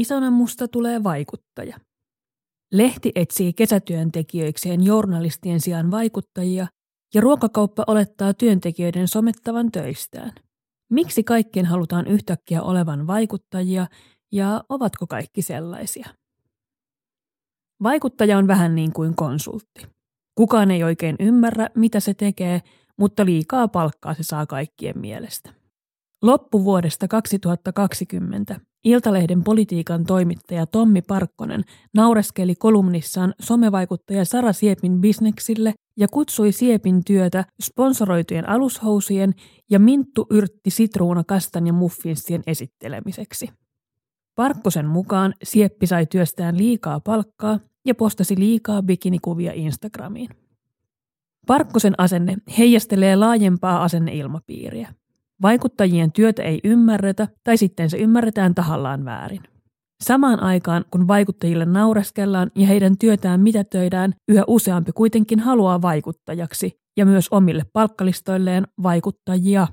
[0.00, 1.80] Isona musta tulee vaikuttaja.
[2.72, 6.66] Lehti etsii kesätyöntekijöikseen journalistien sijaan vaikuttajia
[7.14, 10.32] ja ruokakauppa olettaa työntekijöiden somettavan töistään.
[10.90, 13.86] Miksi kaikkien halutaan yhtäkkiä olevan vaikuttajia
[14.32, 16.08] ja ovatko kaikki sellaisia?
[17.82, 19.86] Vaikuttaja on vähän niin kuin konsultti.
[20.34, 22.62] Kukaan ei oikein ymmärrä, mitä se tekee,
[22.98, 25.52] mutta liikaa palkkaa se saa kaikkien mielestä.
[26.22, 36.52] Loppuvuodesta 2020 Iltalehden politiikan toimittaja Tommi Parkkonen naureskeli kolumnissaan somevaikuttaja Sara Siepin bisneksille ja kutsui
[36.52, 39.34] Siepin työtä sponsoroitujen alushousien
[39.70, 43.48] ja minttu yrtti sitruuna kastan ja muffinssien esittelemiseksi.
[44.34, 50.30] Parkkosen mukaan Sieppi sai työstään liikaa palkkaa ja postasi liikaa bikinikuvia Instagramiin.
[51.46, 54.94] Parkkosen asenne heijastelee laajempaa asenneilmapiiriä.
[55.42, 59.42] Vaikuttajien työtä ei ymmärretä tai sitten se ymmärretään tahallaan väärin.
[60.04, 67.06] Samaan aikaan, kun vaikuttajille naureskellaan ja heidän työtään mitätöidään, yhä useampi kuitenkin haluaa vaikuttajaksi ja
[67.06, 69.66] myös omille palkkalistoilleen vaikuttajia.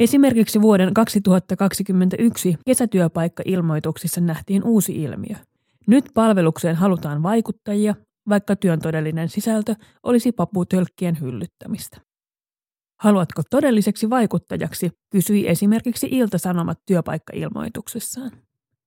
[0.00, 5.36] Esimerkiksi vuoden 2021 kesätyöpaikka-ilmoituksissa nähtiin uusi ilmiö.
[5.86, 7.94] Nyt palvelukseen halutaan vaikuttajia,
[8.28, 12.05] vaikka työn todellinen sisältö olisi paputölkkien hyllyttämistä.
[12.96, 18.30] Haluatko todelliseksi vaikuttajaksi, kysyi esimerkiksi Ilta-Sanomat työpaikkailmoituksessaan.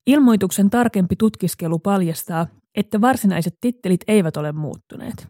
[0.08, 5.28] Ilmoituksen tarkempi tutkiskelu paljastaa, että varsinaiset tittelit eivät ole muuttuneet.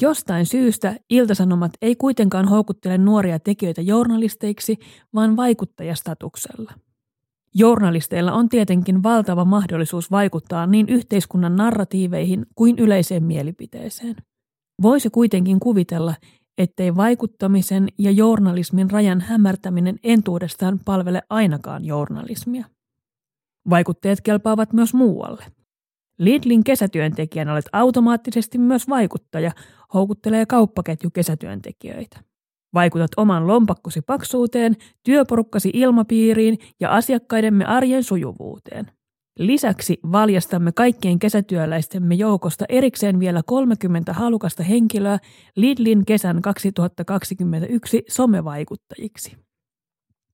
[0.00, 4.78] Jostain syystä Iltasanomat ei kuitenkaan houkuttele nuoria tekijöitä journalisteiksi,
[5.14, 6.72] vaan vaikuttajastatuksella.
[7.54, 14.16] Journalisteilla on tietenkin valtava mahdollisuus vaikuttaa niin yhteiskunnan narratiiveihin kuin yleiseen mielipiteeseen.
[14.82, 16.14] Voisi kuitenkin kuvitella,
[16.58, 22.64] ettei vaikuttamisen ja journalismin rajan hämärtäminen entuudestaan palvele ainakaan journalismia.
[23.70, 25.44] Vaikutteet kelpaavat myös muualle.
[26.18, 29.52] Lidlin kesätyöntekijän olet automaattisesti myös vaikuttaja,
[29.94, 32.20] houkuttelee kauppaketju kesätyöntekijöitä.
[32.74, 38.90] Vaikutat oman lompakkosi paksuuteen, työporukkasi ilmapiiriin ja asiakkaidemme arjen sujuvuuteen.
[39.38, 45.18] Lisäksi valjastamme kaikkien kesätyöläistemme joukosta erikseen vielä 30 halukasta henkilöä
[45.56, 49.36] Lidlin kesän 2021 somevaikuttajiksi.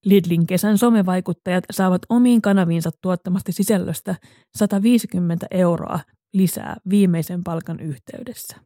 [0.04, 4.14] Lidlin kesän somevaikuttajat saavat omiin kanaviinsa tuottamasta sisällöstä
[4.56, 6.00] 150 euroa
[6.32, 8.56] lisää viimeisen palkan yhteydessä.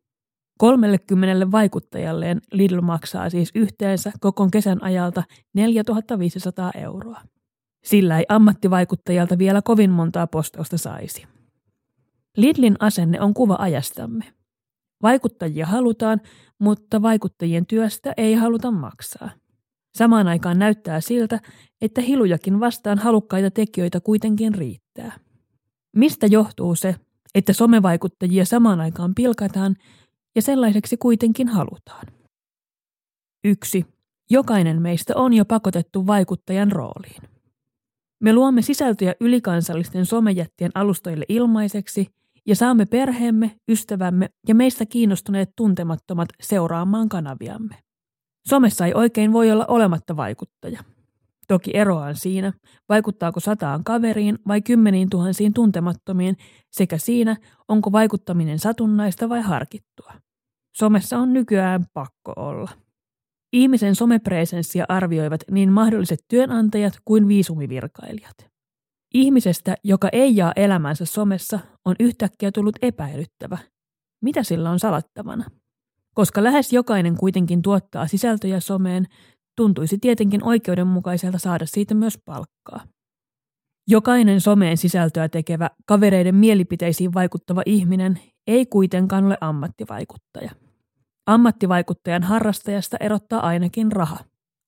[0.59, 5.23] 30 vaikuttajalleen Lidl maksaa siis yhteensä koko kesän ajalta
[5.55, 7.21] 4500 euroa.
[7.85, 11.27] Sillä ei ammattivaikuttajalta vielä kovin montaa postausta saisi.
[12.37, 14.25] Lidlin asenne on kuva ajastamme.
[15.03, 16.21] Vaikuttajia halutaan,
[16.59, 19.31] mutta vaikuttajien työstä ei haluta maksaa.
[19.99, 21.41] Samaan aikaan näyttää siltä,
[21.81, 25.19] että hilujakin vastaan halukkaita tekijöitä kuitenkin riittää.
[25.97, 26.97] Mistä johtuu se,
[27.35, 29.77] että somevaikuttajia samaan aikaan pilkataan
[30.37, 32.07] ja sellaiseksi kuitenkin halutaan?
[33.45, 33.87] Yksi.
[34.31, 37.34] Jokainen meistä on jo pakotettu vaikuttajan rooliin.
[38.21, 42.07] Me luomme sisältöjä ylikansallisten somejättien alustoille ilmaiseksi
[42.47, 47.77] ja saamme perheemme, ystävämme ja meistä kiinnostuneet tuntemattomat seuraamaan kanaviamme.
[48.49, 50.85] Somessa ei oikein voi olla olematta vaikuttaja.
[51.49, 52.53] Toki eroa on siinä,
[52.89, 56.37] vaikuttaako sataan kaveriin vai kymmeniin tuhansiin tuntemattomiin
[56.71, 57.37] sekä siinä,
[57.69, 60.13] onko vaikuttaminen satunnaista vai harkittua.
[60.77, 62.71] Somessa on nykyään pakko olla.
[63.55, 68.35] Ihmisen somepresenssiä arvioivat niin mahdolliset työnantajat kuin viisumivirkailijat.
[69.15, 73.59] Ihmisestä, joka ei jaa elämänsä somessa, on yhtäkkiä tullut epäilyttävä.
[74.25, 75.45] Mitä sillä on salattavana?
[76.15, 79.07] Koska lähes jokainen kuitenkin tuottaa sisältöjä someen,
[79.57, 82.87] tuntuisi tietenkin oikeudenmukaiselta saada siitä myös palkkaa.
[83.89, 90.64] Jokainen someen sisältöä tekevä, kavereiden mielipiteisiin vaikuttava ihminen ei kuitenkaan ole ammattivaikuttaja.
[91.27, 94.19] Ammattivaikuttajan harrastajasta erottaa ainakin raha.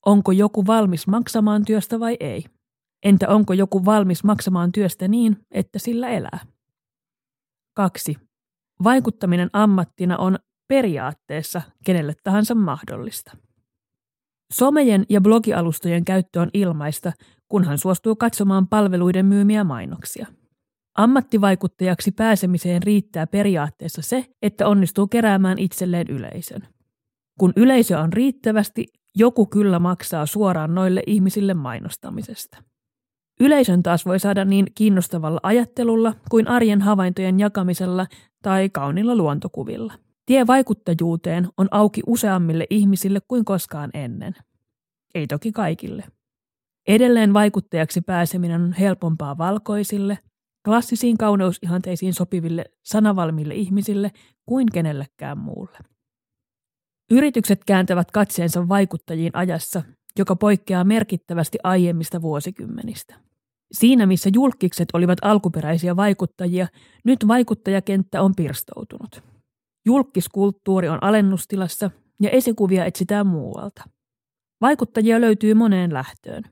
[0.07, 2.45] Onko joku valmis maksamaan työstä vai ei?
[3.03, 6.47] Entä onko joku valmis maksamaan työstä niin, että sillä elää?
[7.75, 8.17] 2.
[8.85, 10.39] Vaikuttaminen ammattina on
[10.69, 13.37] periaatteessa kenelle tahansa mahdollista.
[14.53, 17.13] Somejen ja blogialustojen käyttö on ilmaista,
[17.49, 20.27] kunhan suostuu katsomaan palveluiden myymiä mainoksia.
[20.97, 26.69] Ammattivaikuttajaksi pääsemiseen riittää periaatteessa se, että onnistuu keräämään itselleen yleisön.
[27.41, 32.63] Kun yleisö on riittävästi, joku kyllä maksaa suoraan noille ihmisille mainostamisesta.
[33.41, 38.07] Yleisön taas voi saada niin kiinnostavalla ajattelulla kuin arjen havaintojen jakamisella
[38.43, 39.95] tai kaunilla luontokuvilla.
[40.27, 44.35] Tie vaikuttajuuteen on auki useammille ihmisille kuin koskaan ennen.
[45.15, 46.05] Ei toki kaikille.
[46.89, 50.19] Edelleen vaikuttajaksi pääseminen on helpompaa valkoisille,
[50.67, 54.11] klassisiin kauneusihanteisiin sopiville sanavalmille ihmisille
[54.47, 55.79] kuin kenellekään muulle.
[57.11, 59.83] Yritykset kääntävät katseensa vaikuttajiin ajassa,
[60.19, 63.15] joka poikkeaa merkittävästi aiemmista vuosikymmenistä.
[63.73, 66.69] Siinä missä julkikset olivat alkuperäisiä vaikuttajia,
[67.05, 69.23] nyt vaikuttajakenttä on pirstoutunut.
[69.87, 71.91] Julkiskulttuuri on alennustilassa
[72.23, 73.85] ja esikuvia etsitään muualta.
[74.61, 76.43] Vaikuttajia löytyy moneen lähtöön.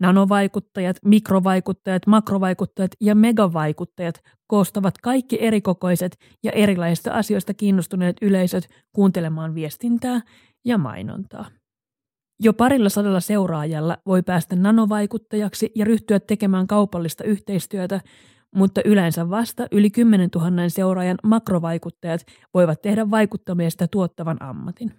[0.00, 10.20] Nanovaikuttajat, mikrovaikuttajat, makrovaikuttajat ja megavaikuttajat koostavat kaikki erikokoiset ja erilaisista asioista kiinnostuneet yleisöt kuuntelemaan viestintää
[10.64, 11.46] ja mainontaa.
[12.42, 18.00] Jo parilla sadalla seuraajalla voi päästä nanovaikuttajaksi ja ryhtyä tekemään kaupallista yhteistyötä,
[18.54, 22.20] mutta yleensä vasta yli 10 000 seuraajan makrovaikuttajat
[22.54, 24.92] voivat tehdä vaikuttamisesta tuottavan ammatin.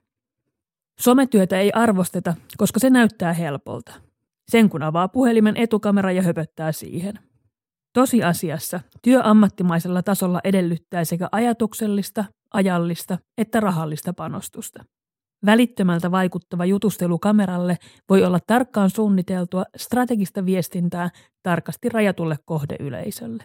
[1.00, 4.07] Sometyötä ei arvosteta, koska se näyttää helpolta.
[4.52, 7.14] Sen kun avaa puhelimen etukamera ja höpöttää siihen.
[7.94, 14.86] Tosiasiassa työ ammattimaisella tasolla edellyttää sekä ajatuksellista, ajallista että rahallista panostusta.
[15.46, 17.78] Välittömältä vaikuttava jutustelu kameralle
[18.10, 21.10] voi olla tarkkaan suunniteltua strategista viestintää
[21.44, 23.44] tarkasti rajatulle kohdeyleisölle.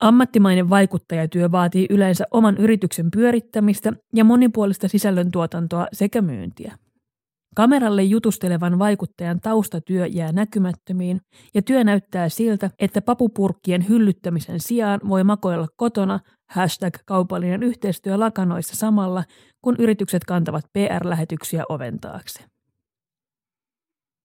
[0.00, 6.78] Ammattimainen vaikuttajatyö vaatii yleensä oman yrityksen pyörittämistä ja monipuolista sisällöntuotantoa sekä myyntiä.
[7.58, 11.20] Kameralle jutustelevan vaikuttajan taustatyö jää näkymättömiin
[11.54, 16.20] ja työ näyttää siltä, että papupurkkien hyllyttämisen sijaan voi makoilla kotona
[16.50, 19.24] hashtag kaupallinen yhteistyö lakanoissa samalla,
[19.62, 22.44] kun yritykset kantavat PR-lähetyksiä oven taakse.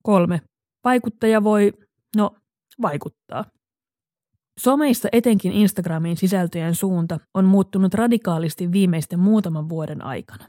[0.04, 0.42] 3.
[0.84, 1.74] Vaikuttaja voi,
[2.16, 2.36] no,
[2.82, 3.46] vaikuttaa.
[4.60, 10.46] Someissa etenkin Instagramin sisältöjen suunta on muuttunut radikaalisti viimeisten muutaman vuoden aikana.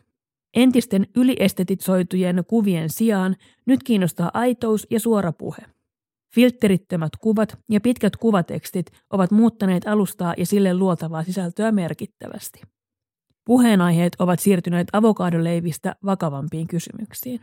[0.55, 3.37] Entisten yliestetitsoitujen kuvien sijaan
[3.67, 5.63] nyt kiinnostaa aitous ja suora puhe.
[7.21, 12.61] Kuvat ja pitkät kuvatekstit ovat muuttaneet alustaa ja sille luotavaa sisältöä merkittävästi.
[13.45, 17.41] Puheenaiheet ovat siirtyneet avokadoleivistä vakavampiin kysymyksiin.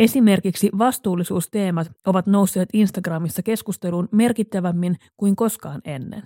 [0.00, 6.22] Esimerkiksi vastuullisuusteemat ovat nousseet Instagramissa keskusteluun merkittävämmin kuin koskaan ennen.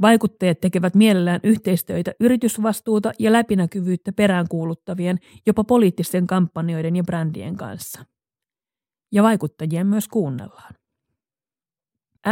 [0.00, 8.04] Vaikuttajat tekevät mielellään yhteistyötä yritysvastuuta ja läpinäkyvyyttä peräänkuuluttavien, jopa poliittisten kampanjoiden ja brändien kanssa.
[9.12, 10.74] Ja vaikuttajien myös kuunnellaan.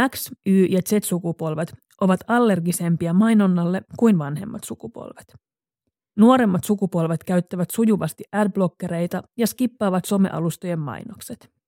[0.09, 5.35] X, Y ja Z-sukupolvet ovat allergisempia mainonnalle kuin vanhemmat sukupolvet.
[6.17, 11.60] Nuoremmat sukupolvet käyttävät sujuvasti adblockereita ja skippaavat somealustojen mainokset.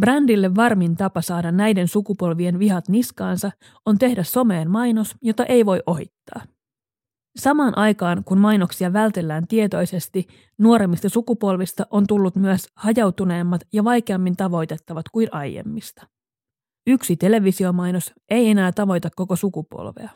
[0.00, 3.50] Brändille varmin tapa saada näiden sukupolvien vihat niskaansa
[3.86, 6.42] on tehdä someen mainos, jota ei voi ohittaa.
[7.38, 10.26] Samaan aikaan, kun mainoksia vältellään tietoisesti,
[10.58, 16.06] nuoremmista sukupolvista on tullut myös hajautuneemmat ja vaikeammin tavoitettavat kuin aiemmista.
[16.86, 20.10] Yksi televisiomainos ei enää tavoita koko sukupolvea.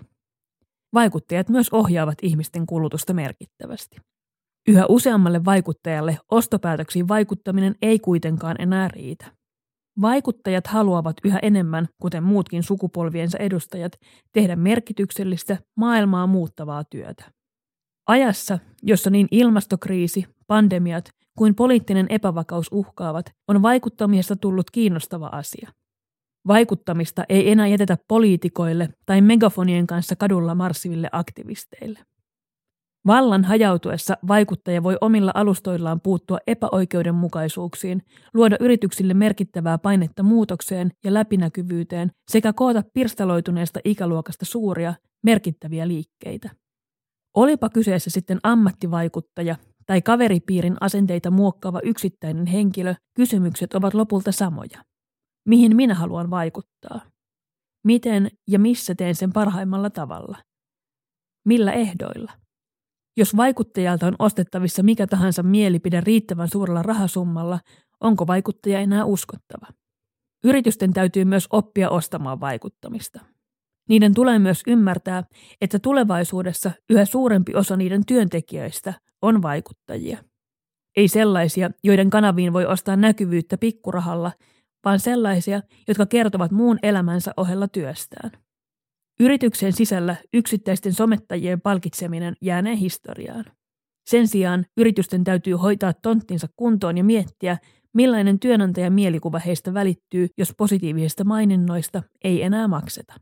[0.94, 3.96] Vaikuttajat myös ohjaavat ihmisten kulutusta merkittävästi.
[4.68, 9.43] Yhä useammalle vaikuttajalle ostopäätöksiin vaikuttaminen ei kuitenkaan enää riitä.
[10.00, 13.92] Vaikuttajat haluavat yhä enemmän, kuten muutkin sukupolviensa edustajat,
[14.32, 17.24] tehdä merkityksellistä, maailmaa muuttavaa työtä.
[18.08, 25.70] Ajassa, jossa niin ilmastokriisi, pandemiat kuin poliittinen epävakaus uhkaavat, on vaikuttamisesta tullut kiinnostava asia–
[26.46, 31.98] Vaikuttamista ei enää jätetä poliitikoille tai megafonien kanssa kadulla marssiville aktivisteille.
[33.06, 38.02] Vallan hajautuessa vaikuttaja voi omilla alustoillaan puuttua epäoikeudenmukaisuuksiin,
[38.34, 46.50] luoda yrityksille merkittävää painetta muutokseen ja läpinäkyvyyteen sekä koota pirstaloituneesta ikäluokasta suuria, merkittäviä liikkeitä.
[47.36, 49.56] Olipa kyseessä sitten ammattivaikuttaja
[49.86, 54.84] tai kaveripiirin asenteita muokkaava yksittäinen henkilö, kysymykset ovat lopulta samoja
[55.48, 57.00] mihin minä haluan vaikuttaa.
[57.84, 60.38] Miten ja missä teen sen parhaimmalla tavalla.
[61.44, 62.32] Millä ehdoilla.
[63.16, 67.60] Jos vaikuttajalta on ostettavissa mikä tahansa mielipide riittävän suurella rahasummalla,
[68.00, 69.66] onko vaikuttaja enää uskottava?
[70.44, 73.20] Yritysten täytyy myös oppia ostamaan vaikuttamista.
[73.88, 75.24] Niiden tulee myös ymmärtää,
[75.60, 80.18] että tulevaisuudessa yhä suurempi osa niiden työntekijöistä on vaikuttajia.
[80.96, 84.32] Ei sellaisia, joiden kanaviin voi ostaa näkyvyyttä pikkurahalla
[84.84, 88.43] vaan sellaisia, jotka kertovat muun elämänsä ohella työstään.
[89.20, 93.44] Yrityksen sisällä yksittäisten somettajien palkitseminen jäänee historiaan.
[94.06, 97.58] Sen sijaan yritysten täytyy hoitaa tonttinsa kuntoon ja miettiä,
[97.94, 103.14] millainen työnantajan mielikuva heistä välittyy, jos positiivisista maininnoista ei enää makseta.